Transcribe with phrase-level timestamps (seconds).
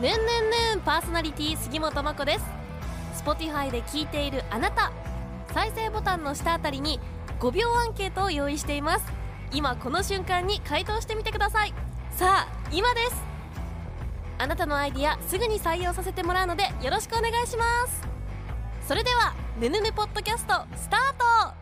[0.00, 2.44] ねんねんねんパーソナリティ杉本真子です。
[3.24, 4.92] Spotify で聞いているあなた
[5.52, 7.00] 再生ボタンの下あたりに
[7.40, 9.06] 5秒アンケートを用意しています。
[9.52, 11.74] 今この瞬間に回答してみてください。
[12.12, 13.24] さあ今です。
[14.38, 18.02] あなたのアイディアすぐに採用させてもらうのでよろしくお願いします。
[18.86, 21.00] それでは「ねぬねポッドキャスト」スター
[21.48, 21.54] ト。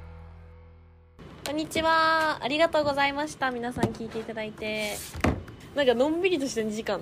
[1.46, 2.36] こんにちは。
[2.42, 3.50] ありがとうございました。
[3.50, 4.98] 皆さん聞いていただいて。
[5.76, 7.00] なんかのんびりとした2時間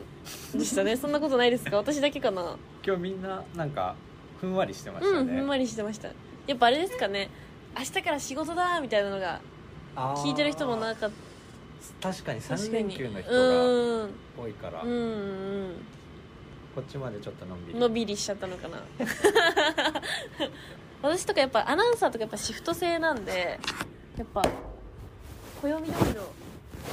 [0.52, 0.96] でしたね。
[0.98, 1.76] そんなことないですか？
[1.76, 2.56] 私だけかな？
[2.84, 3.94] 今日みんななんか
[4.40, 6.08] ふんわりしてましたうんね、ふんわりしてました。
[6.46, 7.30] やっぱあれですかね。
[7.78, 9.40] 明日から仕事だみたいなのが
[9.96, 11.08] 聞いてる人もなんか
[12.00, 14.94] 確かに3確かに連休の人うが多いから、うんう
[15.68, 15.72] ん
[16.74, 17.78] こっちまでちょっとのんびり。
[17.78, 18.82] のびりしちゃったのかな？
[21.02, 23.60] 私とかやっぱアナウンサーとかやっぱシフト制なんで
[24.18, 24.42] やっぱ
[25.62, 26.26] 暦通りの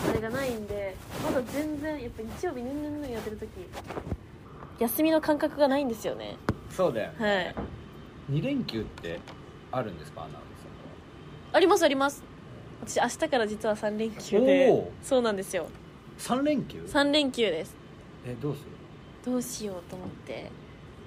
[0.09, 3.50] あれがないんでまだ全然やっぱ日曜日ヌンヌンヌンやってる時
[4.80, 6.38] 休みの感覚がないんですよね。
[6.70, 7.53] そうだよね、
[8.30, 8.36] はい。
[8.39, 9.20] 2連休って
[9.72, 10.36] あるんですかアナウン
[11.53, 12.23] ありますあります。
[12.86, 14.86] 私明日から実は3連休おでー。
[15.03, 15.67] そうなんですよ。
[16.17, 17.76] サー3連休？3連休です。
[18.26, 18.61] えどうす
[19.26, 19.31] る？
[19.31, 20.50] どうしようと思って。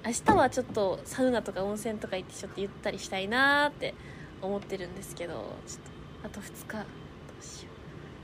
[0.05, 3.95] 明日はちょっとサウナとか温泉とか行ってちょっとゆったりしたいなーって
[4.39, 5.41] 思ってるんですけどちょっ
[6.21, 6.85] とあと2日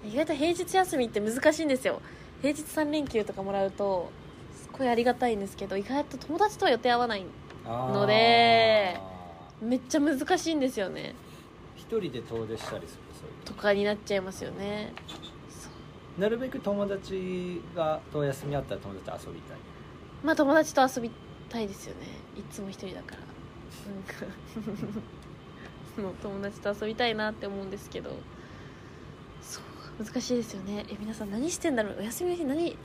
[0.04, 2.02] 意外と平日休みって難しいんですよ。
[2.42, 4.12] 平日3連休とかもらうと
[4.56, 7.26] すごいありがたいんですけど意外と友達とは予定合わない
[7.66, 9.00] ので
[9.62, 11.14] めっちゃ難しいんですよね。
[11.76, 13.46] 一人で遠出したりするそういう。
[13.46, 14.94] とかになっちゃいますよね。
[16.18, 19.58] なるべく友達がと休みあったら友達と遊びたい。
[20.24, 21.12] まあ友達と遊び
[21.50, 22.08] たいですよね。
[22.38, 23.18] いつも一人だから。
[23.18, 24.36] なんか
[25.96, 28.12] その友達と遊びたいなって思うんですけど。
[29.42, 29.64] そう
[30.04, 30.86] 難しいですよね。
[30.90, 31.98] え皆さん何してんだろう？
[32.00, 32.78] お休みの日何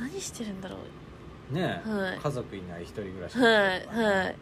[0.00, 0.76] 何してるんだろ
[1.50, 1.54] う？
[1.54, 2.18] ねえ、はい。
[2.18, 4.36] 家族いない一人暮らしはいはい。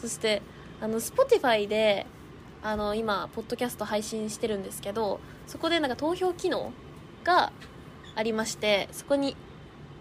[0.00, 0.42] そして
[0.80, 2.06] あの Spotify で
[2.62, 6.72] あの今ポッドキャスト配信してるんですけどそこでなんか投票機能
[7.24, 7.52] が
[8.14, 9.36] ありましてそこに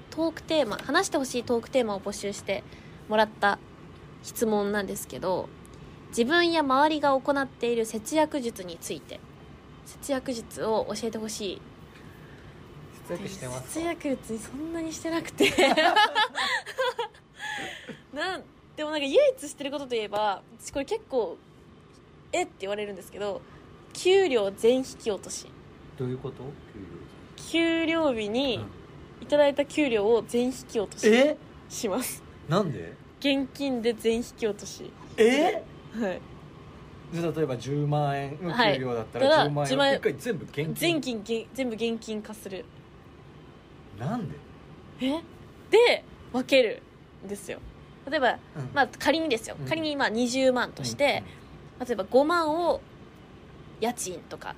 [0.09, 2.63] トークテーマ話してほしいトークテーマを募集して
[3.09, 3.59] もらった
[4.23, 5.49] 質問なんですけど
[6.09, 9.19] 自分や周りが行っている節約術について
[9.85, 11.61] 節約術を教えてほしい。
[13.07, 15.51] 節約してます節約術そんなにしてなくて。
[18.13, 18.43] なん
[18.75, 21.37] でもなんか唯一してることといえば私これ結構
[22.31, 23.41] えって言われるんですけど
[23.93, 25.47] 給料全引き落とし。
[25.97, 26.43] どういうこと？
[27.51, 28.63] 給料日給に料
[29.21, 31.37] いただいた給料を全引き落としえ？
[31.69, 32.23] します。
[32.49, 32.93] なんで？
[33.19, 34.91] 現金で全引き落とし。
[35.17, 35.63] え？
[35.93, 36.21] はい
[37.13, 40.73] 例えば10万円のはい給料だったらら10万円10万円を一回全部現金？
[40.75, 42.65] 全金げ全部現金化する。
[43.99, 44.35] なんで？
[45.01, 45.21] え？
[45.69, 46.81] で分ける
[47.25, 47.59] んですよ。
[48.09, 48.69] 例えば、うん。
[48.73, 49.55] まあ仮にですよ。
[49.59, 49.67] うん。
[49.67, 51.23] 仮にまあ20万として、
[51.85, 52.81] 例えば5万を
[53.79, 54.55] 家賃とか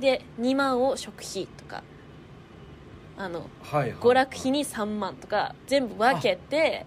[0.00, 1.82] で2万を食費とか
[3.16, 6.86] あのはいはい娯楽費に3万とか全部分けてへ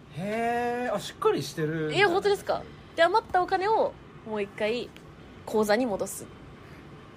[0.88, 2.64] えあしっかりしてるえ本当ですか？
[2.96, 3.94] で余ったお金を
[4.28, 4.90] もう一回
[5.46, 6.26] 口座に戻す。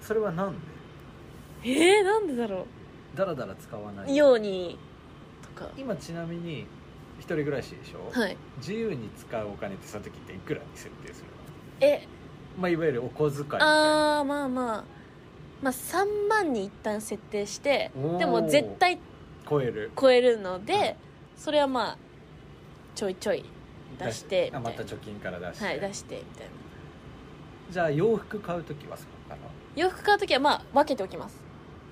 [0.01, 0.59] それはなんで？
[1.63, 2.65] えー、なんでだろ
[3.15, 4.11] だらだら使わない？
[4.13, 4.77] うように
[5.41, 5.69] とか。
[5.77, 6.65] 今ちなみに
[7.19, 8.37] 一人暮らしでしょ、はい。
[8.57, 11.31] 自由に使うお金ってその時っていくらに設定するの？
[11.81, 12.07] え。
[12.59, 14.19] まあいわゆるお小遣いみたいな。
[14.19, 14.83] あーまあまあ。
[15.61, 18.17] まあ3万に一旦設定しておー。
[18.17, 18.97] でも絶対
[19.47, 19.91] 超える。
[19.99, 20.95] 超えるので、
[21.37, 21.97] それはまあ
[22.95, 23.45] ちょいちょい
[23.99, 26.51] 出してみたいなあまた貯金から出して、はい出してみたいな
[27.71, 29.41] じゃあ洋服買う時はそうかな。
[29.75, 31.39] 洋服買う時はまあ分けておきます。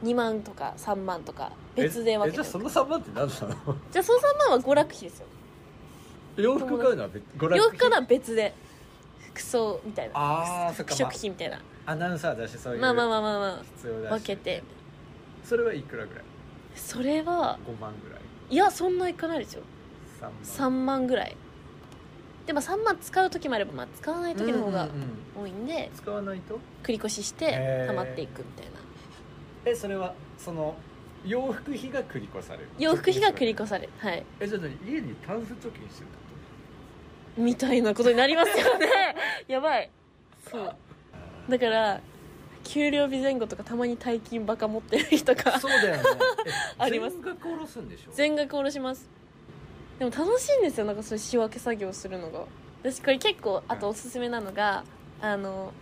[0.04, 3.76] 2万とか3万とか別で分けてじゃあその3万って何なの？
[3.92, 5.26] じゃあその3万は娯楽費ですよ。
[6.38, 7.58] 洋服買うのは別娯楽費？
[7.58, 8.54] 洋服買うのは別で
[9.34, 10.12] 服装みたいな。
[10.16, 13.64] あーそっか食費みたいな、アナウンサーだしそういうまあまあまあまあまあ。
[13.76, 14.12] 必要だし。
[14.22, 14.64] 分けて。
[15.44, 16.24] それはいくらぐらい？
[16.76, 18.20] それは5万ぐらい。
[18.50, 19.64] いやそんないかないですよ。
[20.20, 20.34] 3万。
[20.34, 21.38] 3万ぐらい
[22.50, 25.44] でも3万使う時もあれば、まあ、使わない時の方がうんうんうん。
[25.44, 26.56] 多いんで使わないと？
[26.82, 27.88] 繰り越ししてへー。
[27.88, 28.72] 溜まっていくみたいな。
[29.66, 30.74] えそれはその
[31.24, 33.94] 洋服費が繰り越される洋服費が繰り越される。
[34.00, 34.26] はい。
[34.40, 34.72] えじゃあ何？
[34.92, 36.08] 家にタンス貯金してるっ
[37.36, 38.88] てみたいなことになりますよね。
[39.48, 39.92] やばい。
[40.50, 40.76] そう。
[41.50, 42.02] だから
[42.64, 46.04] 給料日前後とかたまに大金バカ持ってる人がそうだよね。
[46.48, 47.14] え あります。
[47.14, 48.12] 全額下ろすんでしょ？
[48.12, 49.08] 全額下ろします
[50.00, 52.46] でも楽しいんですよなんかそういう仕分け作業するのが。
[52.82, 54.86] 私これ結構あとおすすめなのが、
[55.22, 55.74] あの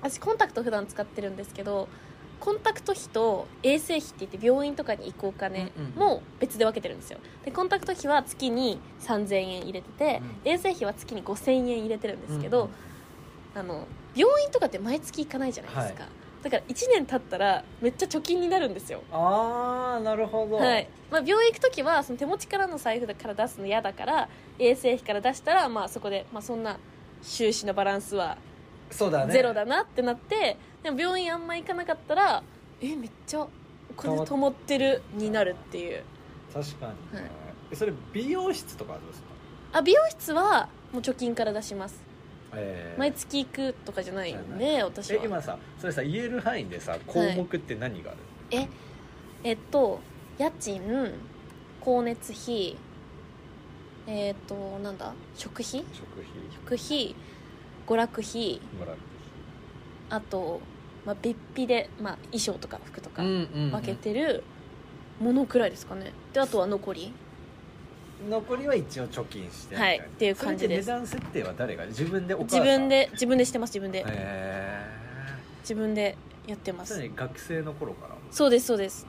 [0.00, 1.88] 私コンタクト普段使ってるんですけど
[2.40, 7.18] コンタクト費と衛生費って言って病院とかに行くお金うんうんも別で分けてるんですよ。
[7.44, 12.70] でコンタクト費は月に3000円入れてて、衛生費は月に5000円入れてるんですけど、
[13.54, 16.08] あの病院とかって毎月行かないじゃないですか、
[16.42, 19.02] だから1年経ったらめっちゃ貯金になるんですよ。
[19.12, 20.88] ああなるほど、はい。
[21.10, 24.28] まあ、病院行く時はその手持ちからの財布から出すの嫌だから
[24.58, 26.78] 衛生費から出したら、まあ、そこで、まあ、そんな
[27.22, 28.38] 収支のバランスは
[28.90, 29.32] そうだね。
[29.32, 32.42] ゼロだなってなってでも病院あんま行かなかったら
[32.80, 33.48] えめっちゃお
[33.94, 36.02] 金止まってるになるっていう。
[36.54, 37.30] 確かに、はい。
[37.70, 39.28] えそれ美容室とかはどうですか、
[39.72, 42.09] あ美容室はもう貯金から出します
[42.54, 42.98] えー。
[42.98, 45.22] 毎月行くとかじゃないんじゃで私は。
[45.22, 48.20] え今さそれさ言える範囲でさ項目って何がある、
[48.50, 48.68] え
[49.44, 50.00] えっと
[50.38, 50.80] 家賃
[51.80, 52.76] 光熱費
[54.06, 55.12] えっとなんだ？
[55.36, 55.64] 食費？
[55.64, 55.84] 食費。
[56.54, 57.14] 食費
[57.86, 58.60] 娯楽費。
[60.08, 60.60] あと、
[61.06, 64.42] まあ、別費で、まあ、衣装とか服とか分けてる
[65.20, 66.12] ものくらいですかね。
[66.32, 67.12] であとは残り？
[68.28, 70.86] 残りは一応貯金してはいっていう感じです。
[70.86, 71.86] 値段設定は誰が？
[71.86, 72.60] 自分でお母さん？
[72.60, 74.04] 自分で自分でしてます自分で。
[74.06, 74.84] へ
[75.62, 78.14] 自分でやってまえす学生の頃から？
[78.30, 79.06] そうですそうです。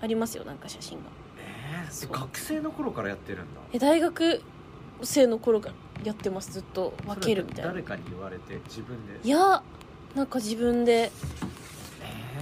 [0.00, 1.04] ありますよなんか写真が。
[1.38, 2.10] えそう。
[2.10, 3.60] ー、学生の頃からやってるんだ？
[3.72, 4.42] え大学
[5.02, 5.74] 生の頃から
[6.04, 6.94] やってますずっと。
[7.06, 7.70] 分けるみたいな。
[7.72, 9.18] 誰かに言われて自分で？
[9.26, 9.62] いや
[10.14, 11.10] なんか自分で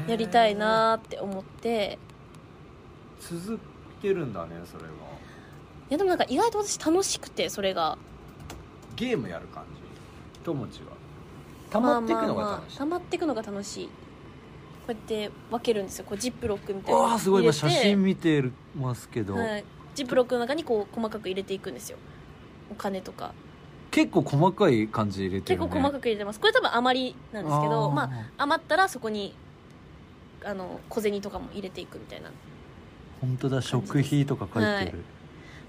[0.02, 0.10] えー。
[0.10, 1.99] やりたいなーって思って。
[3.19, 3.58] 続
[4.00, 4.90] けるんだねそれが
[5.88, 7.97] いやでもなんか意外と私楽しくてそれが。
[8.97, 10.41] ゲームやる感じ？
[10.43, 10.87] 友達は。
[11.71, 13.87] 溜まっていくのが楽しい、あ溜まっていくのが楽しい。
[13.87, 13.91] こ
[14.88, 16.05] うやって分けるんですよ。
[16.09, 17.43] こうジップロックみたいなわあすごい。
[17.43, 18.43] 今写真見て
[18.75, 21.99] ますけど、はい、ジップロックの中にこう細かく入れていくんですよ。
[22.71, 23.33] お金とか。
[23.91, 26.41] 結構細かい感じで入れてる、ね、結構細かく入れてます。
[26.41, 29.35] これ多分余りなんですけどまあ余ったらそこに
[30.44, 32.31] あの小銭とかも入れていくみたいな。
[33.21, 33.62] 本当だ。
[33.62, 34.94] 食費とか書いてる、はい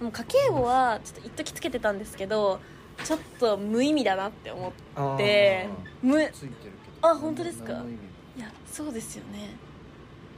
[0.01, 2.59] もう家計簿はちょっと一時つけてたんですけど
[3.03, 5.67] ちょっと無意味だなって思って
[6.01, 6.21] 無
[7.01, 7.73] あ本当ですか？
[8.37, 9.55] いやそうですよね。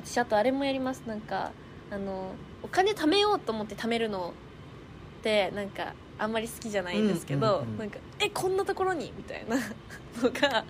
[0.05, 0.99] 私あとあれもやります。
[1.05, 1.51] なんか
[1.91, 2.31] あの
[2.63, 4.33] お金貯めようと思って貯めるの
[5.19, 9.13] ってなんかあんまり好きじゃないんですけど、うんうんうんなんかえこんなところに？
[9.17, 9.55] みたいな
[10.21, 10.65] のが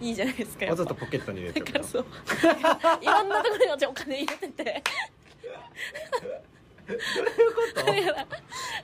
[0.00, 2.04] うんいいじゃないですかわざとポケットに入れてるだからそう。
[3.02, 4.82] いろんなところに私お金入れてて
[6.86, 8.26] だから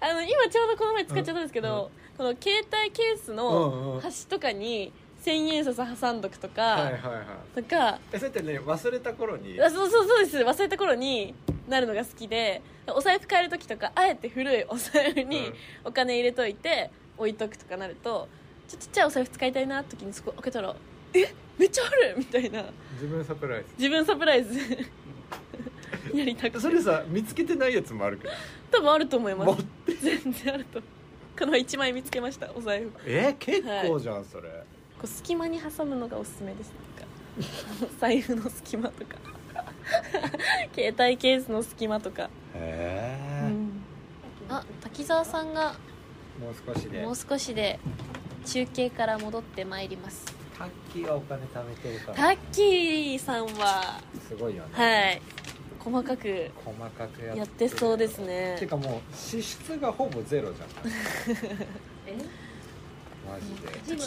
[0.00, 6.98] あの今ちょうどこの前使っちゃったんですけど、この携帯ケースの端とかに千円札挟んどくとか、はいはいは
[7.56, 7.62] い。
[7.62, 9.60] とかえそれってね忘れた頃に？
[9.60, 10.38] あそうそうそうです。
[10.38, 11.34] 忘れた頃に
[11.68, 15.54] なるのが好きでお財布買える時とかあえて古いお財布にうん。
[15.84, 18.28] お金入れといて置いとくとかなると
[18.66, 20.74] ちょちっちゃいお財布使いたいなって時にそこ開けたら
[21.12, 22.64] えめっちゃあるみたいな。
[22.94, 24.58] 自分サプライ自分サプライズ
[26.18, 26.58] やりたくて。
[26.58, 28.34] ズそれさ見つけてないやつもあるけど。
[28.70, 29.64] 多分あると思いま持っす
[30.02, 30.80] 全然あると
[31.38, 32.90] この1枚見つけましたお財布。
[32.90, 34.48] こえ結構じゃんそれ。
[35.02, 36.72] う隙間に挟むのがおすすめです。
[37.78, 39.16] なんか財布の隙間とか。
[40.74, 42.24] 携帯ケースの隙間とか、
[42.54, 43.82] へえうん。
[44.48, 45.74] あ滝沢さんが
[46.40, 47.02] もう少しで。
[47.02, 47.78] もう少しで
[48.46, 50.24] 中継から戻ってまいります。
[50.56, 54.00] タッキーはお金貯めてるかタッキーさんは。
[54.28, 54.70] すごいよね。
[54.72, 55.22] はい
[55.82, 57.68] 細かく細かくやって。
[57.68, 60.68] そうですてねかもう支出がほぼゼロじゃん。
[62.06, 62.16] え？
[63.26, 64.02] マジで。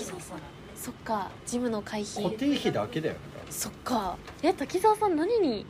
[0.76, 2.24] そっかジムの会費。
[2.24, 3.20] 固定費だけだよね。
[3.50, 4.18] そっか。
[4.42, 5.66] え滝沢さん何に？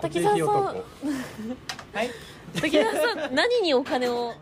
[0.00, 0.46] 固滝沢さん。
[0.46, 0.72] は
[2.02, 2.10] い？
[2.60, 4.34] 滝沢さん何にお金を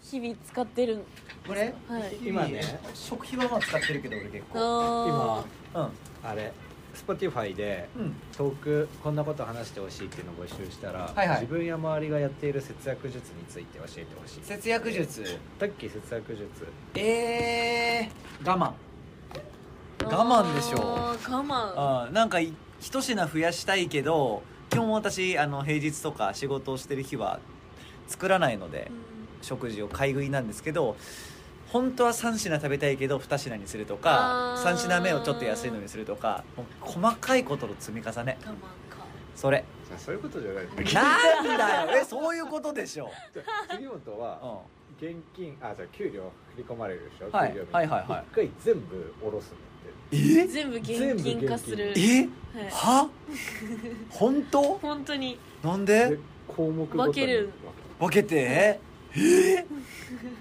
[0.00, 1.04] 日々使ってるん？
[1.46, 2.16] これはい。
[2.22, 2.60] 今ね
[2.94, 4.58] 食費はまあ使ってるけど俺結構。
[4.58, 5.90] あ今
[6.30, 6.52] あれ
[6.94, 7.88] Spotify で
[8.36, 11.40] トークこんなこと話してほしいっていうのを募集したら、はいはい。
[11.42, 14.40] 自分や周りがやっている節約術について教えてほしい。
[14.42, 15.24] 節約術。
[15.58, 16.48] さっき節約術。
[16.94, 18.72] えー、我慢。
[19.98, 21.72] ー我慢でしょあー我慢。
[21.76, 27.38] あーなんかい一品増やしたいけど基本私あの平日とか仕事をしてる日は
[28.08, 28.90] 作らないので
[29.40, 30.96] 食事を買い食いなんですけど
[31.72, 34.74] 本当は3品食べたいけど2品にするとかあー。
[34.74, 38.38] 3品目をちょっと安いのにするとかもう細かいことの積み重ね。
[39.34, 39.64] それ。
[39.88, 40.64] じゃあそういうことじゃない。
[40.94, 42.00] なんだよ。
[42.02, 43.10] えそういうことでしょ、
[43.70, 44.62] 杉本は
[45.00, 47.52] う現金あじゃあ給料振り込まれるでしょ、はい。
[47.52, 47.72] 給料日。
[47.72, 48.24] はいはいはい。
[48.30, 50.16] 一回全部下ろすんだって。
[50.16, 50.46] ん、え？
[50.46, 51.94] 全部現金化する。
[51.96, 52.20] え？
[52.20, 52.28] はい。
[52.70, 53.08] は？
[54.10, 54.62] 本当？
[54.78, 55.38] 本当に。
[55.64, 56.10] なんで？
[56.10, 57.50] で項目ごとに分ける。
[57.98, 58.78] 分けて
[59.14, 59.64] えー、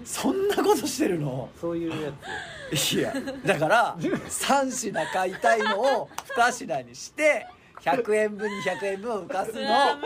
[0.06, 1.50] そんなことしてるの？
[1.60, 3.14] そういうやいや
[3.46, 7.48] だから3品買いたいのを2品にして
[7.82, 9.62] 100円分200円分を浮かすの。
[9.62, 10.00] 難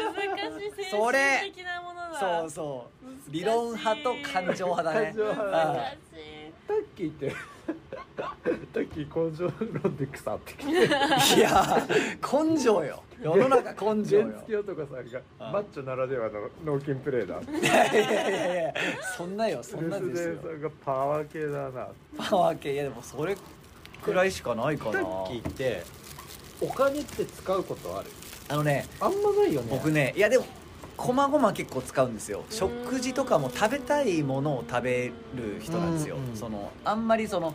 [0.60, 0.84] しい。
[0.84, 2.20] 精それ神的なものだ。
[2.20, 3.32] そうそう。
[3.32, 5.06] 理論派と感情派だね。
[5.08, 5.96] 感情派あ難しい。
[6.68, 7.36] タッキーって
[8.16, 9.52] タッキー根性
[9.84, 11.88] 論で腐ってきていや
[12.22, 13.04] 根性よ。
[13.22, 14.28] 世の中根性よ。
[14.28, 17.40] 原付男さんがあマッチョならではの脳筋プレーだ。
[17.42, 18.74] いやいやいやいや
[19.18, 20.36] そんなよそんなレですよ。
[20.62, 21.88] がパワー系だな。
[22.18, 22.74] パワー系。
[22.74, 23.36] いやでもそれ
[24.04, 24.92] くらいしかないかな。
[24.92, 25.84] タッキーって
[26.62, 28.10] お金って使うことある？
[28.48, 29.68] あのねあんまないよね。
[29.72, 30.46] 僕ねいやでも
[30.98, 32.46] こまごま結構使うんですよ。
[32.50, 36.18] 食事とかも食べたいものを食べる人なんですよ。
[36.36, 37.54] そのあんまりその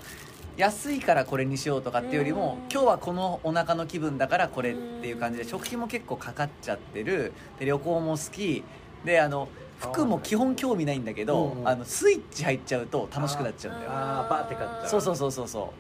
[0.57, 2.73] 安いからこれにしようとかっていうよりもうん。
[2.73, 7.33] 今日はこのお腹の気分だからこれっていう感じで食費も結構かかっちゃってる。
[7.59, 8.63] で旅行も好き。
[9.05, 13.91] であの服も基本興味ないんだけどあのスイッチ入っちゃうと楽しくなっちゃうんだよ。
[13.93, 14.89] あーバーって買っちゃう。
[14.91, 15.73] そうそうそうそうそ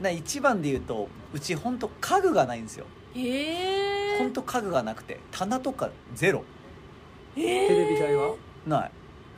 [0.00, 0.02] う。
[0.02, 2.86] な一番で言うとうち本当家具がないんですよ。
[3.14, 6.44] へえ本当家具がなくて棚とかゼロ。
[7.34, 8.34] テテレビ台は？
[8.66, 8.90] ない。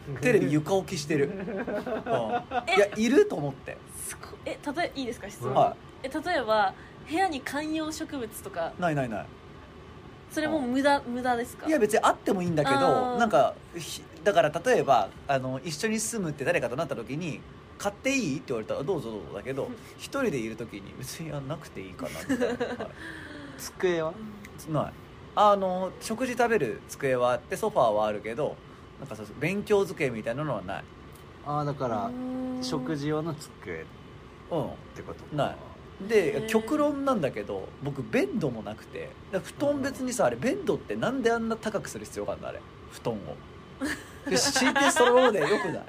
[0.21, 1.41] テレビ床置きしてる、うん、
[2.77, 6.73] いやいると思ってすえ例えいいですか質問、はえ例えば
[7.09, 8.73] 部屋に観葉植物とか。
[8.79, 9.27] いないないない。
[10.31, 11.67] それも無駄無駄ですか？
[11.67, 13.19] いや別にあってもいいんだけあどー。
[13.19, 17.41] なんかひだから例えばあの一緒に住むって誰かとなった時に
[17.79, 18.37] 買っていい？
[18.37, 19.73] って言われたらどうぞどうぞだけどうん。
[19.99, 22.49] 一人でいる時に別にやんなくていいかなみたい
[22.79, 22.93] な、 はい。
[23.59, 24.13] 机は？
[24.71, 24.93] ない。
[25.39, 28.57] あの食事食べる机はあってソファーはあるけど
[28.99, 30.85] なんかそう勉強机みたいなのはない
[31.47, 33.85] ああだからうん食事用の机っ
[34.51, 34.69] うん。
[34.95, 35.37] てこと？
[35.37, 35.57] ない。
[36.05, 36.47] へでー。
[36.47, 42.61] 極論なんだけど僕ベッドもなくて布団別にさあれベッドってなんであんな高くする必要があるのあれ？
[42.91, 43.19] 布団を。
[44.31, 45.85] で敷いてそのままでよくない？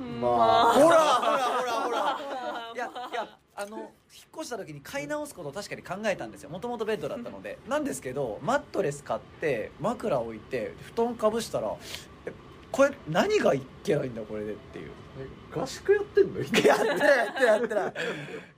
[0.00, 0.30] うんまあ。
[0.30, 1.72] まほらほらほら。
[1.72, 2.18] ほらら。
[2.74, 3.88] いやいやあの引っ
[4.36, 6.50] 越した時に買い直すことを確かに考えたんですよ。
[6.50, 7.58] もともとベッドだったので。
[7.68, 11.76] なんですけどマットレス買って枕置いて布団かぶしたらえ
[12.76, 14.90] これ何がいけないんだこれでっていう。
[15.50, 16.40] 合宿やってんの？
[16.40, 17.94] やってないやってないやってない。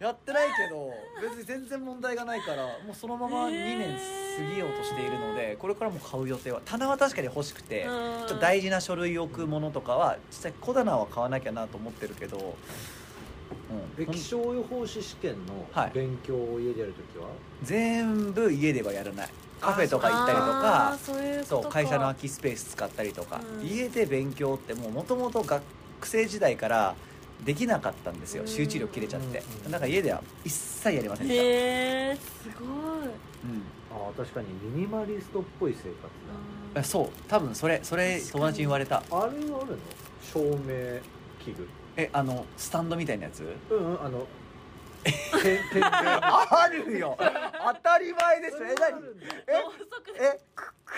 [0.00, 0.90] やってないけど
[1.22, 12.56] 別に全然問題がないからもうそのまま2年過ぎようとしているのでこれからも買う予定は棚は確かに欲しくてちょっと大事な書類置くものとかは実際小棚は買わなきゃなと思ってるけど、
[13.98, 15.90] うん、気象予報士試験のはい。
[15.94, 17.28] 勉強を家でやるときは、
[17.62, 19.28] 全部家ではやらない
[19.60, 21.62] カフェとか行ったりとあかーそういうことか。
[21.62, 23.66] そう会社の空きスペース使ったりとか、うん。
[23.66, 25.62] 家で勉強ってもともと学
[26.02, 26.94] 生時代から
[27.44, 28.48] できなかったんですようん。
[28.48, 29.42] 集中力切れちゃって。
[29.64, 32.68] うんだから家では一切やりませんでした、へえすごい。
[32.68, 33.10] うん。
[33.90, 35.94] ああ確かにミニマリストっぽい生活
[36.74, 38.96] えそう多分それそれ友達に言われた。
[38.96, 39.60] だあれあるの？
[40.22, 41.00] 照明
[41.42, 41.68] 器具。
[41.96, 43.44] えあのスタンドみたいなやつ？
[43.70, 44.26] うんうんあの
[45.80, 47.16] あるよ。
[47.18, 47.24] 当
[47.80, 48.56] たり前でしょ。
[48.64, 49.00] え何？
[49.46, 49.60] え？
[49.60, 50.24] ろうそくで。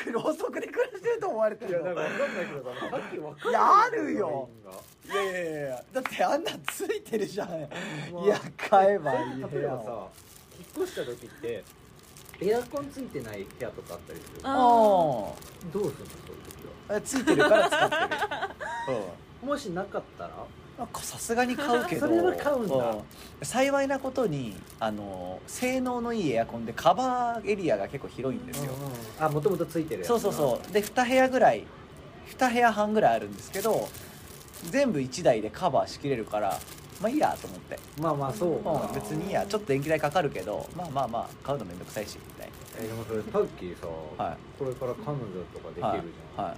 [0.06, 0.12] え？
[0.12, 3.60] ろうそくで暮らしてると思われていやるんかわかんないけどささっきわかんない。
[3.60, 4.48] いやあるよ。
[5.04, 5.84] いやいやいや。
[5.92, 8.24] だってあんなんついてるじゃん、まあ。
[8.24, 9.90] いや買えばいい部例えばさ
[10.76, 11.64] 引っ越した時って
[12.42, 14.40] エアコンついてない部屋とかあったりする。
[14.44, 15.34] ああどう
[15.72, 16.96] するのそういう時は？
[16.96, 18.02] あついてるから使ってる。
[19.42, 19.46] う。
[19.46, 20.30] んもしなかったら？
[20.30, 20.46] まあ
[21.02, 22.00] さすがに買うけど。
[22.08, 22.76] それは買うんだ。
[22.76, 23.04] ん。
[23.42, 28.72] 幸いなことにあの性能のいいエアコンでカバーエリアが結構広いんですよ、
[29.18, 30.72] あもともとついてるそうそうそう。
[30.72, 31.64] で2部屋ぐらい
[32.36, 33.88] 2部屋半ぐらいあるんですけど
[34.70, 36.58] 全部1台でカバーしきれるから
[37.00, 38.50] まあいいやと思って、まあまあそう。
[38.56, 38.62] うん。
[38.62, 39.46] か別にいいや。
[39.46, 43.86] ちょっと電気代かかるけどまあまあまあ買うのめんどくさいしみたいえでもそれタッキーさ、
[44.22, 44.36] はい。
[44.58, 46.56] これから彼女とかできるじゃん、なはい、はい、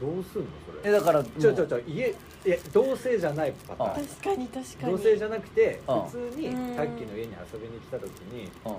[0.00, 0.90] どうすんのそれ？
[0.90, 4.06] えだからちょちょちょ家いや同性じゃないパターン。
[4.06, 4.92] 確かに確かに。
[4.92, 6.76] 同性じゃなくてうん普通にうん。
[6.76, 8.76] タッキーの家に遊びに来た時にうん。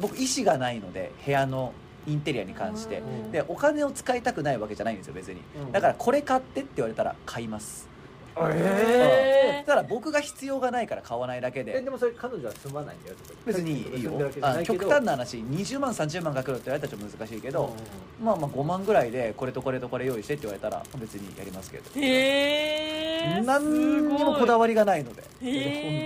[0.00, 1.72] 僕意思がないので部屋の
[2.06, 3.00] インテリアに関して。
[3.00, 3.32] うん。
[3.32, 5.42] でお金を使いたくないわけじゃないんですよ別に。
[5.56, 5.72] うん。
[5.72, 7.89] だからこれ買ってって言われたら買います
[8.36, 9.66] へー。
[9.66, 14.10] ただ僕が必要がないから買わないだけえででもそれ彼女は住まないんだよそこに別にいいよ。
[14.10, 14.78] 住んでるわけじゃあないけど。
[14.78, 17.74] 極端な話20万30万かけろって言われたらちょっと難しいけど、
[18.20, 21.84] うまあまあ5万ぐらいでこれとこれとこれ用意してって言われたら別にやりますけど。
[22.00, 25.22] へえ何にもこだわりがないので。
[25.22, 25.50] 本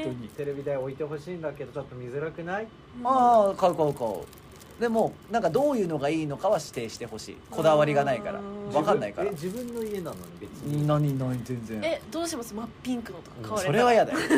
[0.04, 2.66] 当にんテレビ台置いてほしいんだけどちょっと見づらくない？
[3.04, 4.10] ああ買う買う買う
[4.80, 7.36] でもなんかどういうのがいいのかは指定してほしい。
[7.50, 8.40] こだわりがないから。
[8.40, 8.70] うん。
[8.72, 9.28] 分かんないから。
[9.28, 10.86] え自分の家なのに別に。
[10.86, 11.80] 何何全然。
[11.84, 12.52] えどうします？
[12.54, 14.18] 真っピンクのとか買われたそれは嫌だよ。
[14.18, 14.28] そ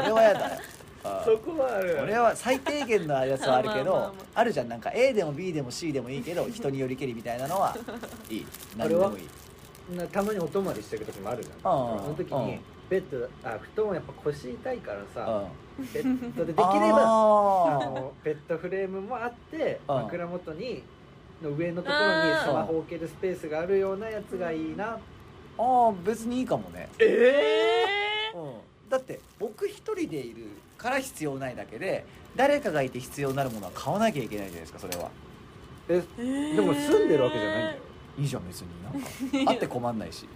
[0.00, 0.60] れは嫌だよ。
[1.02, 4.44] あ そこはある俺は最低限のやつはあるけど まあまあまああ。
[4.44, 4.68] るじゃん。
[4.68, 7.76] なんか A でも B でも C でもいいけど 人によりけりみたいなのは
[8.28, 8.46] いい。
[8.76, 9.22] 何でもい
[9.92, 9.96] い。
[9.96, 11.62] なたまにお泊まりしてる時もあるじゃん。
[11.62, 12.46] その時うん。
[12.46, 15.06] にベッドあ布団はやっぱ腰痛いからうん。
[15.14, 15.44] さ
[15.94, 19.94] ベッドでできればああーのベッドフレームもあってうん。
[19.96, 20.82] 枕元に
[21.42, 24.98] の上のところにスマホ置けるスペースがあるようなやつがいいな。
[25.58, 26.88] あー別にいいかもね。
[26.98, 28.32] え
[28.88, 30.46] だって僕一人でいる
[30.76, 32.04] から必要ないだけで
[32.36, 35.10] 誰かがいて必要になるものは買わなきゃいけないじゃないですかそれは。
[35.88, 36.56] えー。
[36.56, 37.72] でも住んでるわけじゃないんだ。
[37.72, 37.78] よ
[38.18, 38.90] いいじゃん別にな。
[38.90, 40.28] んかあって困んないし。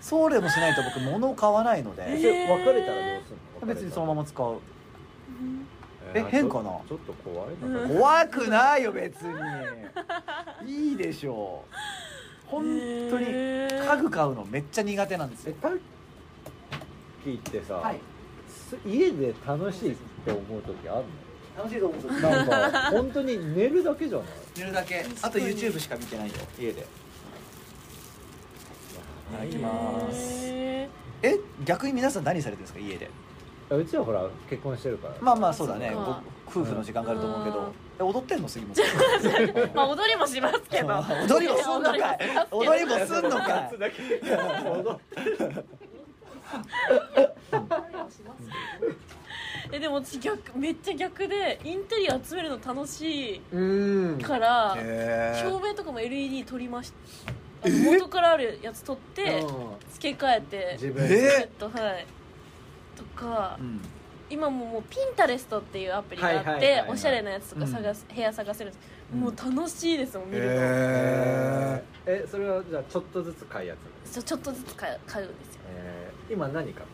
[0.00, 2.22] そうでもしないと僕物を買わないのそでれ別
[2.72, 3.45] れたらどうするの？
[3.66, 4.52] 別にそのまま使う。
[4.52, 4.58] うん
[6.14, 7.72] え変かなちょっと怖いうん。
[7.72, 9.34] な怖くないよ別に。
[10.90, 11.74] いいでしょう。
[12.46, 12.62] 本
[13.10, 15.54] 当に家具買うのめっちゃ苦手なんですよ。
[15.58, 15.80] えタッ
[17.24, 17.98] キーってさ、はい。
[18.48, 21.04] す家で楽しいって思う時ある
[21.58, 24.26] 楽しいと思うのなんか本当に寝るだけじゃない？
[24.56, 25.04] 寝るだけ。
[25.22, 26.82] あと YouTube しか見てないよ家で。
[26.82, 26.84] い
[29.34, 30.46] ただきます。
[30.46, 30.88] へ
[31.22, 33.10] え逆に皆さん何されてるんですか家で？
[33.70, 35.14] うちはほら結婚してるから。
[35.20, 35.92] まあまあそうだね。
[36.48, 37.54] 夫婦の時間があると思うけうん。
[37.54, 38.48] どえ踊ってんの？
[38.48, 38.86] 杉本さん。
[39.44, 40.88] ー まあ踊りもしますけど。
[41.28, 42.18] 踊りもすんのかい。
[42.52, 44.02] 踊りもすんのかいだけ
[44.70, 45.64] 踊って
[49.72, 56.92] えでも私逆めっちゃ逆でインテリア集めるの楽しいうんからへ照明とかも LED 取りまし
[57.64, 57.68] た。
[57.68, 59.44] 元からあるやつ取って
[59.94, 61.08] 付け替えて自分え
[61.40, 62.06] えっとはい
[62.96, 63.80] とかうん。
[64.28, 69.14] 今ももうピンタレストっていうアプリがあっておしゃれなやつとか探す、部屋探せるんです。
[69.14, 75.60] もう楽しいですもん見るの、へえそれはじゃあちょっとずつ買いやつちょちょっとずつ買う買うんですよ。
[75.68, 76.32] えー。
[76.32, 76.86] 今何買っ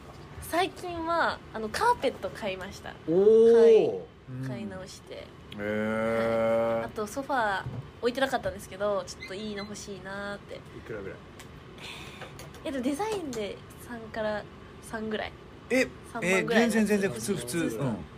[0.42, 2.90] 最近はあのカーペット買いました。
[2.90, 4.06] たおお
[4.47, 5.26] 買い直して、へ
[5.59, 7.62] えあとソファー
[8.02, 10.56] 置いてなかったんですけどちょっといいの欲しいなーって。
[10.56, 11.16] いくらぐらい？
[12.66, 13.56] えでもデザインで
[13.88, 14.44] 3から
[14.90, 15.32] 3ぐらい
[15.74, 17.58] え3え全然全然普通普通。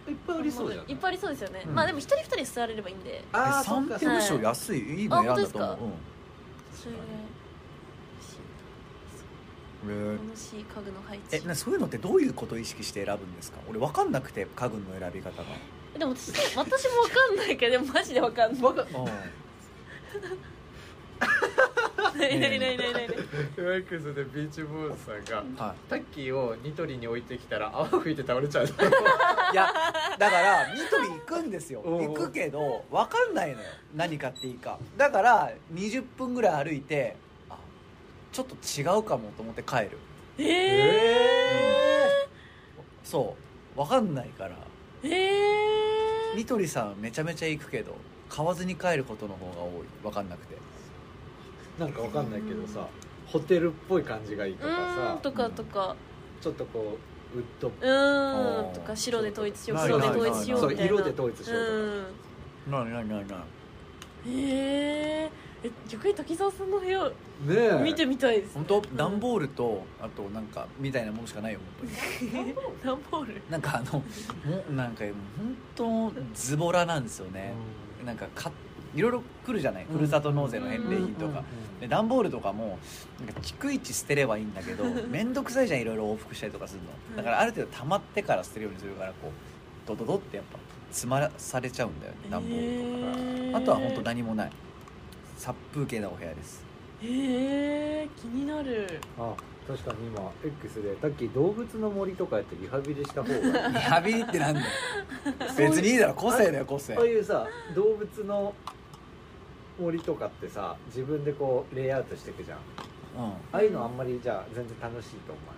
[0.09, 0.91] いっぱいありそうじゃん。
[0.91, 1.75] いっぱいありそうですよね、うん。
[1.75, 3.25] まあでも一人二人座れればいいんで。
[3.33, 3.99] あーえ三そっか。
[4.01, 4.79] 点賞安い。
[5.03, 5.87] いいの選んだと思うあ本当
[6.73, 6.83] ですか？
[6.83, 7.07] それぐらい。
[9.87, 13.59] うんへ楽しい家具の配え置なそういうのってどういうことを意識して選ぶんですか？
[13.69, 15.45] 俺分かんなくて家具の選び方が。
[15.99, 18.61] でも私私も分かんないけどでもマジで分かんない。
[18.63, 18.87] 分かん
[22.29, 23.07] ないないないないない。
[23.07, 25.25] フワックスでビーチボーイズさん
[25.59, 28.65] がはタッキーをニトリに置いてきたら泡吹いて倒れちゃう。
[28.65, 28.73] い、い
[29.55, 29.73] や
[30.19, 31.83] だからニトリ行くんですよ。
[31.85, 33.69] おうおう行くけど分かんないのよ。
[33.95, 34.79] 何買っていいか。
[34.97, 37.17] だから20分ぐらい歩いて
[37.51, 37.57] あ
[38.33, 39.99] ちょっと違うかもと思って帰る。
[40.39, 42.29] ええ
[43.05, 43.37] そ
[43.77, 43.79] う。
[43.79, 44.57] 分かんないから。
[45.03, 47.97] ー、えー、ニトリさんめちゃめちゃ行くけど
[48.29, 49.87] 買わずに帰ることの方が多い。
[50.03, 50.57] 分かんなくて
[51.79, 52.87] なんかわかんないけどさ
[53.27, 55.97] ホテルっぽい感じがいいとうかさとかとか。
[56.41, 56.99] ちょっとこ
[57.35, 60.85] うウッドっうんとか白で統一しよう黒で統一しようみたいな。
[60.85, 62.79] 色で統一しようとか。
[62.79, 62.91] うん。
[62.91, 63.37] なになになにな
[64.27, 65.31] にへえ。
[65.65, 67.13] え逆に滝沢さんの部屋ね
[67.49, 67.81] え。
[67.83, 68.83] 見てみたいです本当？
[68.95, 71.61] 段ボールとあとなんかみたいなものしかないよ
[72.31, 73.33] 本 段ボール？
[73.35, 74.05] 当になんかあのも
[74.71, 77.55] うなんか本当ズボラなんですよね。
[78.05, 78.53] なんかか
[78.95, 79.87] いろいろ来るじゃない。
[79.91, 81.43] ふるさと納税の返礼品とか。
[81.81, 82.79] で段ボールとかも
[83.19, 87.17] なんか逐一捨てればいいんだけど面倒くさいじゃんいろいろ往復したりとかするの。
[87.17, 89.31] だからある程度溜まってから捨てるようにするからこう
[89.89, 90.59] ドドドってやっぱ
[90.91, 94.51] 詰まらされちゃうんだよね段ボールとか、あとは本当何もない。
[95.37, 96.65] 殺風景なお部屋です。
[97.03, 99.01] へえ気になる。
[99.19, 99.35] あ
[99.67, 103.69] 確かに今 X でさっき動物の森とかやってリハビリした方が。
[103.69, 104.67] リハビリってなんだよ。
[105.57, 106.95] 別にいいだろ個性だよ個性。
[106.95, 108.55] ああいうさ動物の
[109.79, 112.59] 森とかってさ自分でこうレイアウトしていくじゃん。
[112.59, 113.31] うん。
[113.31, 115.55] ああいうのあんまりじゃあ全然楽しいと思わ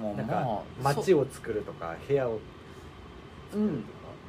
[0.00, 2.38] もうないなんかまあ街を作るとか部屋を
[3.52, 3.84] そううん。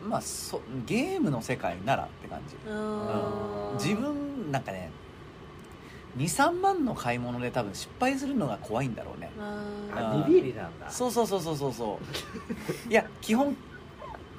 [0.10, 2.56] まあそゲームの世界ならって感じ。
[2.68, 3.72] うー。
[3.72, 3.74] ん。
[3.76, 4.92] 自分なんかね
[6.18, 9.32] 23万の買い物で多分失敗するのが怖いんだろうね。
[9.38, 10.90] ああビビりなんだ。
[10.90, 12.00] そうそうそうそうそうそ
[12.88, 12.90] う。
[12.92, 13.56] いや基本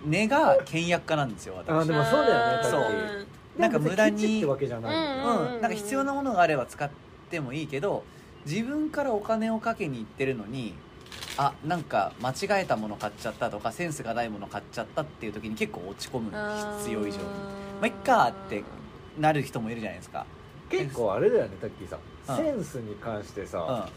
[0.04, 1.70] 根が倹約家なんですよ私。
[1.70, 3.26] あでもそうだよねそう
[3.58, 5.60] なんか無駄にうんうん。
[5.62, 6.90] なんか必要なものがあれば使っ
[7.30, 8.04] てもいいけど
[8.46, 10.74] 自分からお金をかけに行ってるのに
[11.36, 16.30] あなんか間違えたもの買っちゃったとかセンスがないもの買っちゃったっていう時に結構落ち込む
[16.78, 17.24] 必要以上に。
[17.24, 17.28] ま
[17.82, 18.62] あいっかって
[19.18, 20.26] なる人もいるじゃないですか。
[20.70, 22.36] 結構あれだよねタッキーさうん。
[22.36, 23.88] センスに関してうさ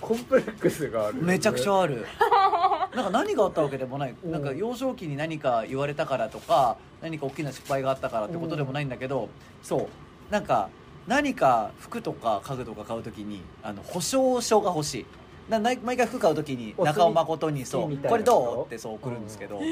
[0.00, 1.22] コンプレックスがあるね。
[1.22, 2.04] めちゃくちゃある
[2.96, 4.14] なんか何があったわけでもない。
[4.24, 4.32] うん。
[4.32, 9.28] なんか幼少期に何か言われたからとか何か大きな失敗があったからってことでもないんだけど
[9.62, 9.88] そ
[10.30, 10.32] う。
[10.32, 10.70] なんか
[11.06, 15.06] 何か服とか家具とか買う時にあの保証書が欲しい。
[15.48, 18.66] なな毎回服買う時に中尾誠にそうこれどう？
[18.66, 19.70] ってそう送るんですけど、んそう。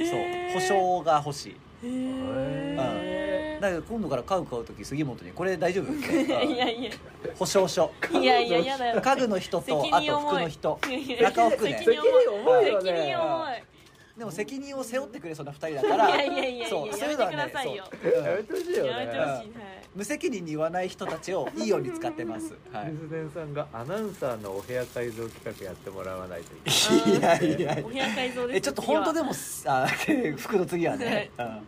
[0.52, 5.92] 保証が欲しいへだから今度から家具買う時杉本にこれ大丈夫？
[5.92, 6.90] ー いやいや。
[7.38, 7.90] 保証書。
[8.12, 9.00] いやいややだよ。
[9.00, 10.78] 家具の人とあと服の人。
[11.22, 11.78] 中尾服ね。
[11.78, 12.64] 責任重い。
[12.82, 13.73] 責任重い
[14.16, 17.72] でも責任を背負ってくれそうな二人だからいやいやいやいやそうやそういうのはねそう。
[17.72, 17.76] うん
[18.24, 19.48] やめてほしいよねやめてほしいはい
[19.96, 23.54] 無責任に言わない人たちをいいように使ってます、はい、水田さん。
[23.54, 27.46] がアナウンサーのお部屋改造企画やってもらわないといけない。
[27.46, 29.32] いやいやいやお部屋改造ですえちょっと本当でもも
[29.66, 29.86] あ
[30.38, 31.62] 服の次はね、うん。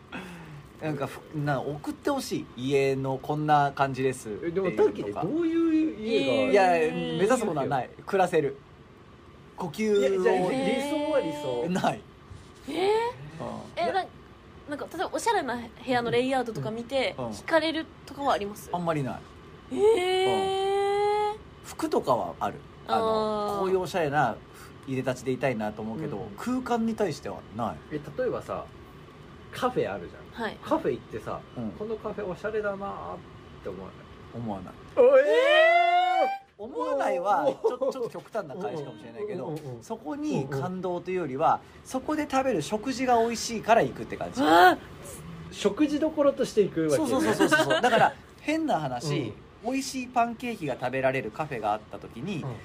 [0.87, 2.67] なんかふな送ってほしい。
[2.69, 4.29] 家のこんな感じです。
[4.43, 7.89] えでも短期でどういう家がいやえー目指すものはない。
[8.05, 8.57] 暮らせる。
[9.55, 9.99] 呼吸を。
[9.99, 11.69] 理えー想は理想。
[11.69, 12.01] ない、
[12.69, 13.43] えー？
[13.43, 13.89] うん。
[13.89, 14.05] えな
[14.69, 17.25] なんか例えばおしゃれな部屋のレイアウトとか見てうん。
[17.27, 18.69] 惹かれるとかはあります？
[18.71, 19.19] あんまりない。
[19.73, 22.55] ええ服とかはある。
[22.87, 24.35] あのこういうおしゃれな
[24.87, 26.29] 入れ立ちでいたいなと思うけど、うん。
[26.37, 28.65] 空間に対してはない、え例えばさ
[29.51, 30.43] カフェあるじゃん。
[30.43, 30.57] はい。
[30.63, 31.71] カフェ行ってさうん。
[31.71, 33.17] このカフェおしゃれだなーっ
[33.63, 34.41] て思わない？
[34.41, 34.73] 思わない。
[34.95, 44.41] おえ思わないはちょちょっと極端な返しかもしれないけどそこに感動というよりはそこで食べる食事が美味しいから行くって感じ。
[44.41, 44.77] わ
[45.51, 47.81] 食事どころとして行くわけそうそうそうそうそう。
[47.81, 49.71] だから 変な話、うん。
[49.71, 52.55] 美味しいパンケーキが食べられるカフェがあった時に、うん。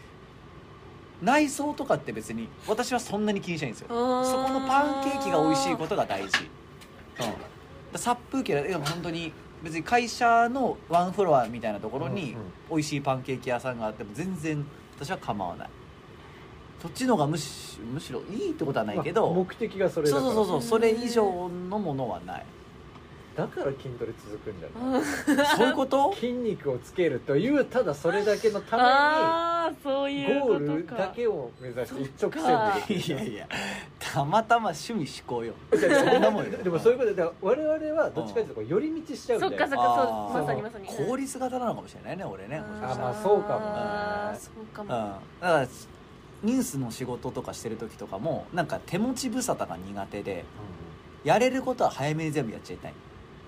[1.22, 3.88] 内装とかって別に私はそんなに気にしないんですよ。
[3.88, 6.48] そこのパンケーキが美味しいことが大事、
[7.92, 12.36] うん、殺風景でも本当に別に会社のワンフロアみたいなところに
[12.68, 14.64] 美味しいパンケーキ屋さんがあっても全然
[14.98, 15.68] 私は構わない。
[16.80, 20.32] そっちの方がむしむしろいいってことはないけど、まあ目的がそれだから。
[20.32, 22.44] そうそうそうそうそれ以上のものはない
[23.36, 24.98] だから筋トレ続くんじゃな。
[24.98, 26.12] い そういうこと？
[26.14, 33.48] 筋肉をつけるというただそれだけのためあーそうにいうこゴールだけを目指して一直か線いやいや。
[33.98, 35.54] たまたま趣味思考よ。
[35.70, 45.66] でそんなもんよでもそういうことでだから我々はどっちかというとこう寄り道しちゃうんだよそっかそっかそうまさにまさに効率型なのかもしれないね俺ねもしかあしたらまあそうかもねあーそうかうん、もだから
[46.42, 50.44] ニュースの仕事とかしてる時とかもなんか手持ち無沙汰が苦手で
[51.24, 52.94] やれることは早めに全部やっちゃいたい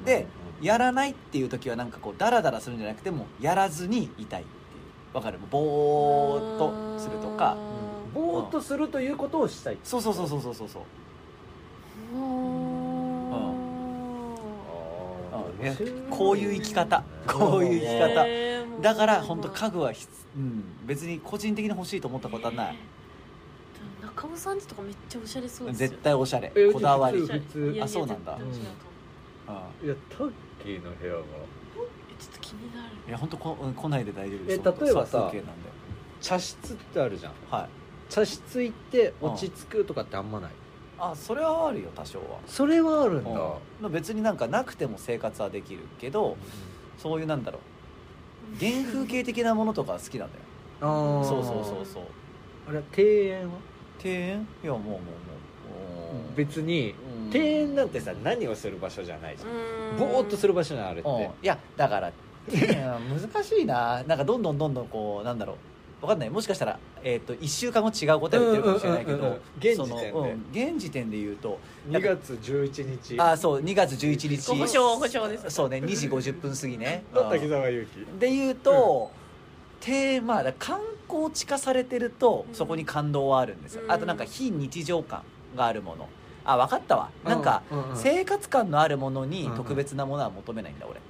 [0.05, 0.27] で、
[0.63, 4.53] やらないっていう時はなんかこうダラダラするんじゃなくてもやらずにいたいってい
[5.13, 5.17] う。
[5.17, 5.39] わかる？
[5.51, 7.57] ぼーっとするとか。
[8.15, 8.23] うん。
[8.23, 9.79] ぼーっとするということをしたい。
[9.85, 10.69] そうそうそうそうそうそう。
[10.69, 10.85] そう
[16.11, 17.03] こういう生き方。
[17.27, 18.27] こういう生き方。
[18.83, 22.79] だから本当家具はひつ、うん、別に個人的に欲しいと思ったことはない、
[24.03, 25.89] 中尾さんちとかめっちゃおしゃれそうですよ。
[25.89, 26.53] 絶対おしゃれ。
[26.55, 27.23] えこだわり。
[27.81, 28.33] あそうなんだ。
[28.35, 28.41] うう
[29.53, 29.87] ん。
[29.87, 31.19] いやタッキーの部屋が。
[31.21, 31.23] え
[32.19, 32.91] ちょっと気になる。
[33.09, 34.61] いや本当こうん来ないで大丈夫です。
[34.61, 35.75] え例えばさ殺風景なんで。
[36.21, 37.33] 茶室ってあるじゃん。
[37.51, 37.69] はい。
[38.09, 40.51] 茶室行って落ち着くとかってあんまない？
[40.99, 42.39] あそれはあるよ多少は。
[42.47, 43.31] それはあるんだ。
[43.83, 43.93] うん。
[43.93, 46.37] 別になんかなくても生活はできるけど
[46.97, 48.65] そういうなんだろう。
[48.65, 50.43] 原風景的なものとか好きなんだよ。
[50.81, 51.25] あー。
[51.25, 52.05] そうそうそうそう。
[52.69, 53.55] あれ庭園は？
[54.03, 54.49] 庭園？
[54.63, 55.01] いやもうもうもう。
[56.29, 56.35] うん。
[56.37, 56.97] 別にうん
[57.33, 59.51] 庭園なんてさ何をする場所じゃないじゃん。
[59.51, 60.13] うん。
[60.13, 61.09] ぼーっとする場所じゃんあれって。
[61.09, 61.21] うん。
[61.21, 62.13] いやだから
[62.49, 64.03] 庭園は難しいな。
[64.07, 65.57] なんかどんどんどんどんこうなんだろう。
[66.03, 66.31] わかんない。
[66.31, 69.41] もしかしたら、えー、と1週間後違う答えを言ってるかもしれないけうんうんうんうん。
[69.41, 70.11] ど現時点で。
[70.11, 70.47] そのうん。
[70.53, 71.59] 現時点で言うと
[71.89, 73.21] 2月11日。
[73.21, 74.49] あそう2月11日。
[74.49, 77.05] ご保証保証ですそうね2時50分過ぎね。
[77.15, 79.11] だ滝うん沢祐希で言うと、
[79.81, 82.55] テーマだ観光地化されてるとうん。
[82.55, 83.93] そこに感動はあるんですよ、うん。
[83.93, 85.23] あとなんか非日常感
[85.57, 86.09] があるもの
[86.45, 87.11] あ分かったわ。
[87.25, 87.63] なんか
[87.95, 91.01] 生活感のあるものに特別なものは求めないんだ俺。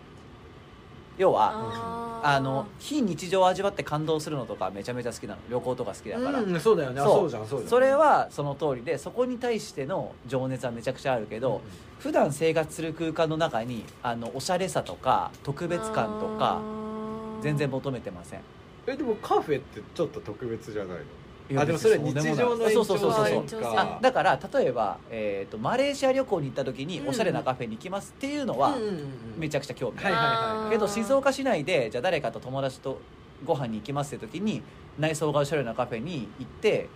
[1.16, 5.40] 要はあの非日常を味わって感動するのとかめちゃめちゃ好きなの。
[5.49, 7.01] 旅行とか好きだから、うんそうだよね。
[7.01, 7.14] あそう。
[7.20, 7.70] そうじゃんそうじゃん。
[7.70, 11.61] それはその通りでそこに対しての情熱はめちゃくちゃあるけど、
[12.01, 16.61] 普段生活する空間の中にあのおしゃれさとか特別感とか
[17.42, 18.40] 全然求めてません。
[18.87, 21.05] えでもカフェってちょっと特別じゃないの？
[21.57, 27.09] あでもそれは日常の延長そうそうそうそうあだから例えば、えー、とマレーシア旅行に行った時にうん。
[27.09, 28.76] おしゃれなカフェに行きますっていうのは
[29.37, 30.70] めちゃゃくちゃ興味ある、はいはいはい。
[30.72, 32.98] けど静岡市内でじゃあ誰かと友達と
[33.44, 34.62] ご飯に行きますって時に
[34.98, 36.88] 内装がおしゃれなカフェに行って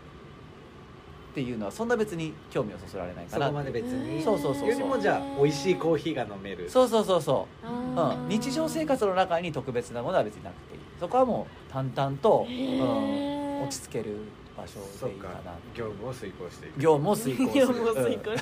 [1.33, 4.23] っていうのはそんな別に興味をそそられないかなそこまで別に。
[4.23, 4.71] そうそうそうそう。
[4.71, 6.69] よりもじゃあ美味しいコーヒーが飲める。
[6.69, 8.23] そうそうそうそあう、ー。
[8.25, 10.81] うん、日常生活の中に特別なものは別になくていい。
[10.99, 14.17] そこはもう淡々と、へうーん、落ち着ける
[14.59, 16.81] 場所そうかでいいかな業務を遂行していく。
[16.81, 18.37] 業務を遂行す業る務を遂行うん。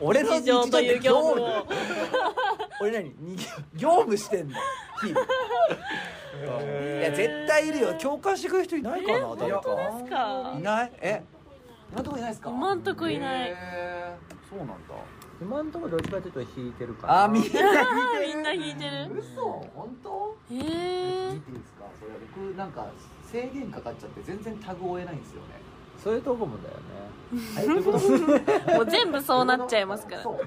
[0.00, 1.66] 俺の日常という業務を。
[2.80, 3.04] 俺何？
[3.20, 3.36] に
[3.74, 4.54] 業務してんの？
[5.02, 5.26] 日々。
[7.00, 7.94] いや絶対いるよ。
[7.94, 9.60] 共感してくれる人いないかな誰か。
[9.60, 9.64] で
[10.04, 10.54] すか？
[10.58, 10.92] いない？
[11.00, 11.22] え？
[11.92, 12.50] 今んとこいないですか？
[12.50, 13.54] 今んとこいない。
[14.48, 14.74] そうなんだ
[15.40, 17.24] 今のところどっちかというと弾いてるかな。
[17.24, 17.48] あみんな
[18.20, 19.18] みんな弾いてる。
[19.18, 19.42] 嘘
[19.74, 20.36] 本当？
[20.50, 21.84] へえ見ていいですか？
[22.00, 22.86] それ僕なんか
[23.30, 25.48] 制限かかっちゃって全然タグ追えないんですよね。
[26.02, 27.54] そういうとこもだよね。
[27.54, 27.98] はいということ
[28.74, 30.22] もう全部そうなっちゃいますから。
[30.22, 30.40] そう。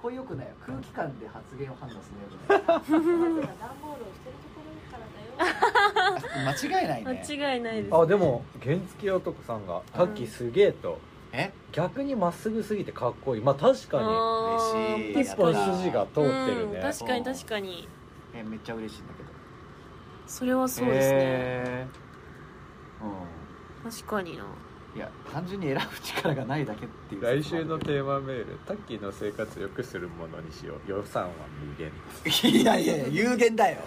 [0.00, 0.52] これよくないよ。
[0.66, 2.16] 空気感で発言を判断する
[2.48, 3.06] のよくない 段ボールを
[3.38, 6.48] 捨てるところからだよ。
[6.72, 7.24] 間違いないね。
[7.28, 7.94] 間違いないです。
[7.94, 10.98] あでも原付男さんが「タッキーすげえ」と
[11.32, 11.52] え？
[11.72, 13.42] 逆にまっすぐすぎてかっこいい。
[13.42, 15.16] まあ確か嬉しい。
[15.16, 16.76] に一本筋が通ってるね。
[16.76, 17.88] うん確かに確かに。
[18.34, 19.28] えめっちゃ嬉しいんだけど。
[20.26, 21.16] それはそうですね。
[21.18, 23.90] へー。
[23.90, 24.44] 確かにな。
[24.44, 24.48] うん
[24.94, 27.22] いや単純に選ぶ力がないだけっていう。
[27.22, 30.90] 来週のテーマメール「タッキーの生活を良くするものにしよう。
[30.90, 31.30] 予算は
[31.66, 31.90] 無限
[32.60, 33.78] いやいやいや 有限だよ。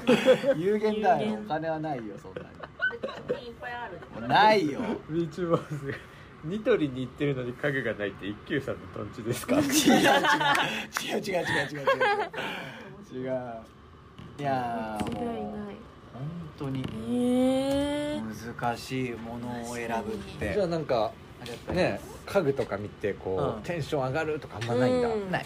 [0.55, 1.33] 有限だ有限。
[1.33, 4.21] よお金はないよそんなで貯金いっぱいある。
[4.23, 4.79] にないよ。
[5.07, 5.93] ビーチボスが
[6.45, 9.55] ニトリに行ってるのに家具がないって一休さんのトンチですか？
[9.55, 13.17] 違う違う違う違う違う違う。
[13.17, 13.31] 違う
[14.37, 15.55] いやー間違いないもう
[16.13, 16.21] 本
[16.57, 16.83] 当に
[18.57, 20.53] 難しいものを選ぶって。
[20.53, 21.11] じゃあなんか
[21.71, 23.63] ね家具とか見てこう、うん。
[23.63, 25.31] テンション上がるとかあんまないんだ、うん。
[25.31, 25.45] ない、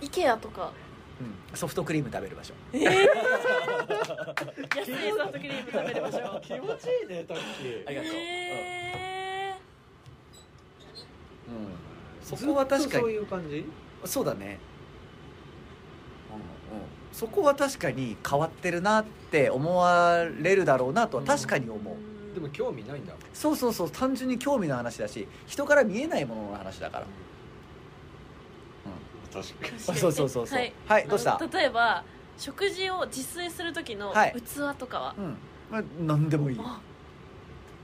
[0.00, 0.72] IKEA とか。
[1.20, 2.54] うん、ソフトクリーム食べる場所。
[2.72, 2.86] 安い
[5.10, 6.40] ソフトクリーム食べる場所。
[6.40, 7.42] 気持ちいいねタッキ
[7.86, 9.19] ありがとう、へえうん、
[12.22, 13.64] そこは確かそうにいう感じ？
[14.04, 14.58] そうだね。
[16.30, 16.84] うんうん。
[17.12, 23.14] そこは確かに変わってるなって思われるだろうなとは確かに思う、でも興味ないんだ。
[23.34, 23.90] そうそうそう。
[23.90, 27.06] 単純に興味の話だし人から見えないものの話だから、
[29.32, 29.80] 確かに。
[29.80, 30.58] そうそうそうそう。
[30.58, 30.72] はい。
[30.86, 31.40] はいどうした？
[31.52, 32.04] 例えば
[32.38, 34.34] 食事を自炊する時のはい。
[34.40, 35.36] 器とかは、うん。
[35.70, 36.58] まあ何でもいい。
[36.60, 36.80] あ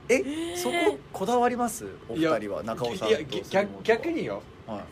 [0.09, 1.85] えそここだわります？
[2.07, 4.41] お二人は中尾さんいや逆逆によ。
[4.65, 4.83] はい。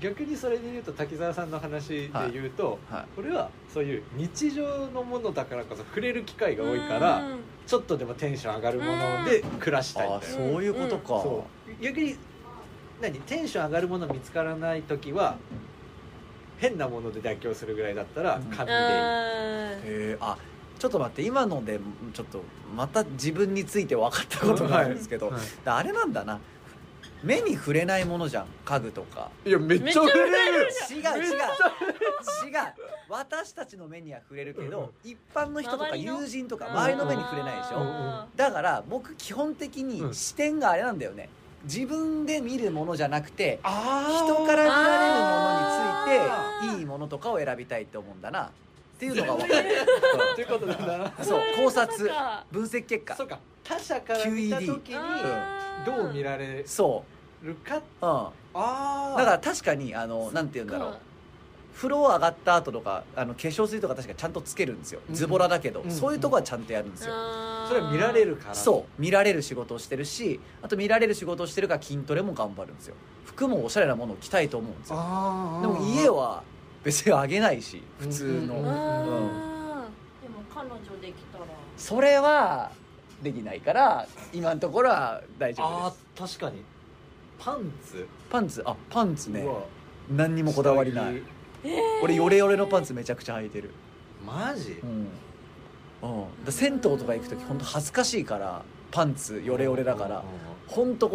[0.00, 3.04] 逆にそれで言うと滝沢さんの話で言うと、はい。
[3.16, 7.38] これはそういう日常のものだからこそ触れる機会が多いからうん。
[7.66, 11.44] ちょっとでもテンション上がるもので暮らしたいあそういうことか、そ
[11.80, 11.82] う。
[11.82, 12.16] 逆に
[13.00, 13.18] 何？
[13.20, 15.36] テンション上がるもの見つからない時は
[16.58, 18.42] 変なもので妥協するぐらいだったらうん。
[18.44, 20.36] 紙でいい、あーへえあ
[20.84, 21.80] ちょっと待って今ので
[22.12, 22.42] ちょっと
[22.76, 25.40] また自分について分かったことがあるんですけど、はい。
[25.64, 26.38] だあれなんだな。
[27.22, 29.30] 目に触れないものじゃん家具とか。
[29.46, 31.00] いやめっちゃ触れる違う違う。
[31.00, 31.40] 違う。
[33.08, 37.76] 私たちの目には触れるけど一般の人とか友人とか周りの目に触れないでしょ。
[37.78, 41.30] あだから僕基本的に視点があれなんだよね。
[41.64, 43.64] 自分で見るものじゃなくて人
[44.44, 48.50] から見られるものについていいものとかを選びたいって思うんだな
[49.10, 49.68] っていうのが分かる。
[50.34, 51.12] ということだな。
[51.24, 52.44] そう考察そうか。
[52.50, 53.16] 分析結果。
[53.16, 53.38] そうか。
[53.62, 54.94] 他者から見た時に
[55.86, 57.04] どう見られそ
[57.42, 57.76] るか。
[57.76, 60.98] う、うん、ああだから確かにあのなんて言うんだろう。
[61.74, 65.00] 風呂上がった後とかあの化粧水とか確かちゃんとつけるんですよ。
[65.08, 65.14] うん。
[65.14, 65.90] ズボラだけど、うん。
[65.90, 67.68] そういうとこはちゃんとやるんですよ、あー。
[67.68, 68.54] それは見られるから。
[68.54, 69.02] そう。
[69.02, 72.94] 見られる仕事をしてるしあと見られる仕事をしてるから筋トレも頑張るんですよ。
[73.24, 74.96] 服もおしゃれなものを着たいと思うんですよ。
[74.98, 76.44] あでも家は
[76.84, 78.60] 別にあげないし普通の、でも
[80.54, 81.44] 彼女できたら。
[81.76, 82.70] それは
[83.22, 86.04] できないから今のところは大丈夫あです。
[86.14, 86.62] ー確かに。
[87.38, 88.06] パンツ？
[88.30, 88.62] パンツ？
[88.66, 89.46] あパンツね。
[90.10, 91.22] 何にもこだわりない。
[92.02, 93.70] 俺ヨレヨレのパンツめちゃくちゃ履いてる。
[94.24, 94.78] マジ？
[94.82, 95.08] うん、
[96.02, 100.22] うん、だ銭湯とか行く時本当恥ずかしいからパンツヨレヨレだから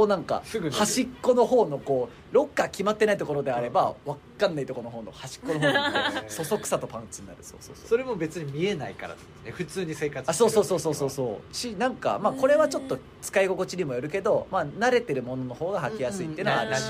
[0.07, 7.39] なんかすぐ脱ぐ端っこの方のこうロッカー決まってないところであれば分かんないところの方の端っこの方に行ってそそくさとパンツになる。
[7.41, 7.87] そうそうそう。
[7.87, 9.51] それも別に見えないからですね。
[9.51, 11.55] 普通に生活あそうそうそうそうそううそう。
[11.55, 16.81] しなんかまあこれはちょっと使い心地にもよるけどまあ慣れてるものの方が履きやすいっていうのはあるし、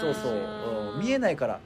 [0.00, 1.00] そうそう、うん。
[1.00, 1.60] 見えないから。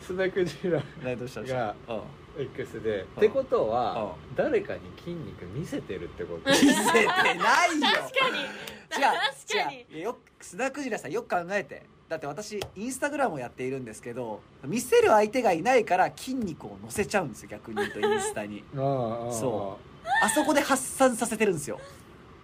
[0.00, 2.00] スナクジラがうん
[2.38, 3.02] X で。
[3.02, 6.50] ってことはう誰かに筋肉見せてるってこと。
[6.50, 7.06] 見せてないよ。
[7.06, 8.40] 確かに。
[8.40, 9.08] 違う
[9.48, 9.86] 確かに。
[9.90, 11.82] 違うよく須田クジラさんよく考えて。
[12.08, 18.64] だって私インスタグラムをやっているんですけど見せる相手がいないから筋肉を載せちゃうんですよ逆に言うとインスタに。
[18.74, 19.78] そ
[20.22, 21.78] あそこで発散させてるんですよ、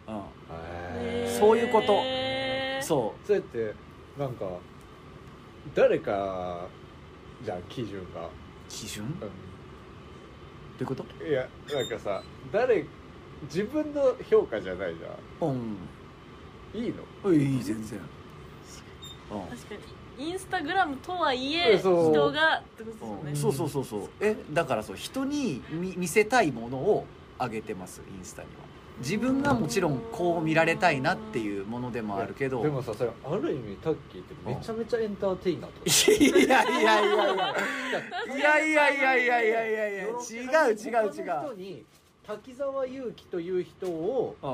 [0.06, 2.00] うん、そういうこと。
[2.80, 3.26] そう。
[3.26, 3.74] そうやって
[4.16, 4.46] なんか
[5.74, 6.68] 誰か
[7.42, 8.28] じゃん基準が、
[8.68, 9.18] 基準？
[9.20, 9.26] ど
[10.80, 11.04] ういうこと？
[11.20, 12.84] うんいやなんかさ誰
[13.42, 15.56] 自分の評価じゃないじゃうん。
[15.56, 15.76] ん
[16.74, 16.92] いい
[17.24, 17.32] の？
[17.32, 17.98] いい全然。
[19.30, 19.40] うん。
[19.48, 19.74] 確か
[20.18, 20.26] に。
[20.28, 22.12] インスタグラムとはいえそう。
[22.12, 22.90] 人がってこ
[23.22, 23.54] とですよね。
[23.54, 24.08] そうそうそうそう。
[24.20, 27.04] えだからそう人に見見せたいものを
[27.38, 28.65] 上げてますインスタには
[28.98, 32.62] 自分がもちろんこう見られたいなっていうものでもあるけど。
[32.62, 35.80] でもさそれある意味タッキーってめちゃめちゃエンターテイナーって。
[35.80, 35.84] こ
[38.30, 39.72] といやいやいやいやいいやいやいやいやいや。
[39.72, 41.84] いやいや違う違う違他の人うに
[42.26, 44.48] 滝沢祐希という人をう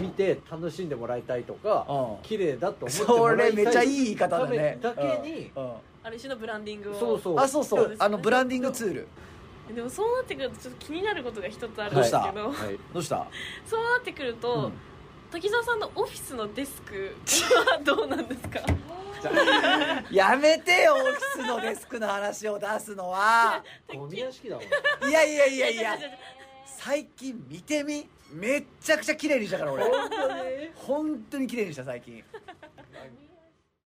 [0.00, 9.08] ん見て楽しんでもらいたいとかうん綺麗だと思ってそもらいたいれめっちゃいい言い方だねだけにうんうんある種のブランディングをそうそうあそうそうあのブランディングツール
[9.74, 12.18] でもそうなってくるとちょっと気になることが一つあるんどうした？
[12.22, 12.78] ですけど、はい。
[12.94, 13.26] どうした？
[13.66, 14.72] そうなってくると、うん。
[15.30, 17.14] 滝沢さんのオフィスのデスク
[17.70, 18.60] はどうなんですか？
[20.10, 23.62] やめてよオフィスのデスクの話を出すのは。
[23.92, 24.64] ゴミ屋敷だもん。
[25.08, 26.18] いやいやいやいやいやいやいや
[26.78, 29.84] 最近見てみめっちゃくちゃ綺麗にしたから俺。
[29.84, 32.22] 本当に本当に綺麗にした最近